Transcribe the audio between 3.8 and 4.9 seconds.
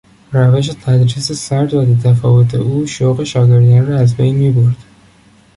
را از بین میبرد.